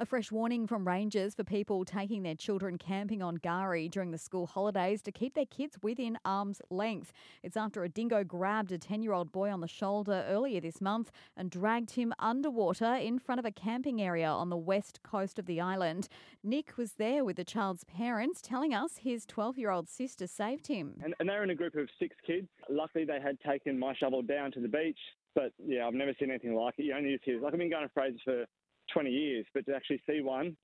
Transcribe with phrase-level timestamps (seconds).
[0.00, 4.18] A fresh warning from rangers for people taking their children camping on K'gari during the
[4.18, 7.12] school holidays to keep their kids within arm's length.
[7.42, 10.80] It's after a dingo grabbed a 10 year old boy on the shoulder earlier this
[10.80, 15.36] month and dragged him underwater in front of a camping area on the west coast
[15.36, 16.06] of the island.
[16.44, 20.68] Nick was there with the child's parents, telling us his 12 year old sister saved
[20.68, 20.94] him.
[21.02, 22.46] And, and they were in a group of six kids.
[22.70, 25.00] Luckily, they had taken my shovel down to the beach.
[25.34, 26.84] But yeah, I've never seen anything like it.
[26.84, 28.46] You only just hear, like I've been going to Fraser for
[28.92, 30.56] 20 years, but to actually see one,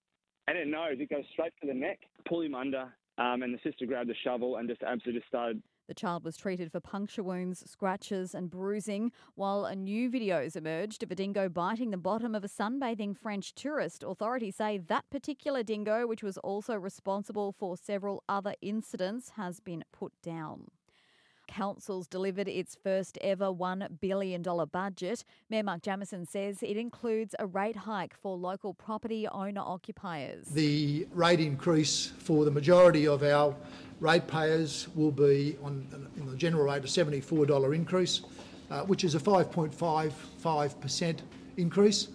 [0.46, 3.58] and it knows it goes straight for the neck, pull him under, um, and the
[3.62, 7.22] sister grabbed the shovel and just absolutely just started the child was treated for puncture
[7.22, 12.34] wounds, scratches, and bruising, while a new videos emerged of a dingo biting the bottom
[12.34, 14.02] of a sunbathing French tourist.
[14.02, 19.84] Authorities say that particular dingo, which was also responsible for several other incidents, has been
[19.92, 20.68] put down.
[21.54, 25.24] Council's delivered its first ever $1 billion budget.
[25.48, 30.48] Mayor Mark Jamieson says it includes a rate hike for local property owner occupiers.
[30.48, 33.54] The rate increase for the majority of our
[34.00, 35.86] ratepayers will be on,
[36.20, 38.22] on the general rate a $74 increase,
[38.72, 41.18] uh, which is a 5.55%
[41.56, 42.08] increase.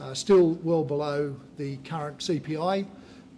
[0.00, 2.86] Uh, still well below the current CPI,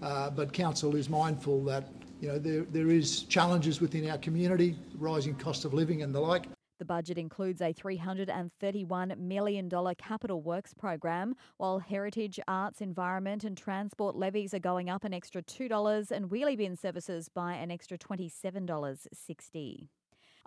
[0.03, 1.89] uh, but Council is mindful that
[2.21, 6.21] you know, there, there is challenges within our community, rising cost of living and the
[6.21, 6.47] like.
[6.79, 14.15] The budget includes a $331 million capital works program, while heritage, arts, environment, and transport
[14.15, 19.89] levies are going up an extra $2 and wheelie bin services by an extra $27.60.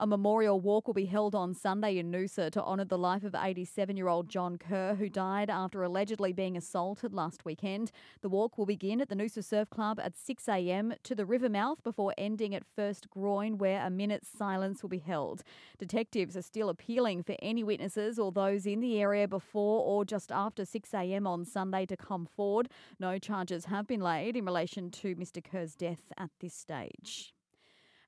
[0.01, 3.35] A memorial walk will be held on Sunday in Noosa to honour the life of
[3.35, 7.91] 87 year old John Kerr, who died after allegedly being assaulted last weekend.
[8.21, 11.83] The walk will begin at the Noosa Surf Club at 6am to the river mouth
[11.83, 15.43] before ending at First Groin, where a minute's silence will be held.
[15.77, 20.31] Detectives are still appealing for any witnesses or those in the area before or just
[20.31, 22.69] after 6am on Sunday to come forward.
[23.01, 27.33] No charges have been laid in relation to Mr Kerr's death at this stage.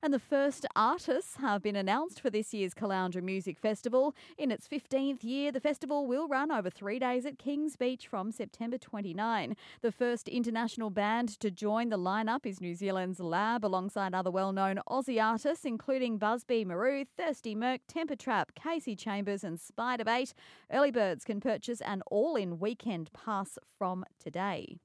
[0.04, 4.16] And the first artists have been announced for this year's Caloundra Music Festival.
[4.36, 8.32] In its 15th year, the festival will run over three days at Kings Beach from
[8.32, 9.56] September 29.
[9.80, 14.50] The first international band to join the lineup is New Zealand's Lab, alongside other well
[14.52, 20.32] known Aussie artists, including Busby Marou, Thirsty Merc, Temper Trap, Kasey Chambers, and Spiderbait.
[20.72, 24.80] Early birds can purchase an all in weekend pass from today.